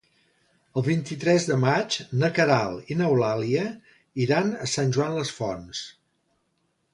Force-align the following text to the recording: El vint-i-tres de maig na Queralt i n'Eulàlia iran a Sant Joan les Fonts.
El 0.79 0.83
vint-i-tres 0.85 1.43
de 1.49 1.57
maig 1.63 1.97
na 2.23 2.29
Queralt 2.37 2.89
i 2.95 2.97
n'Eulàlia 3.03 3.67
iran 4.27 4.51
a 4.67 4.71
Sant 4.73 4.97
Joan 4.99 5.15
les 5.21 5.35
Fonts. 5.41 5.85